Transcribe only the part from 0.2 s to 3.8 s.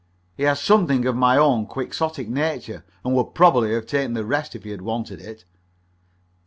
He had something of my own quixotic nature, and would probably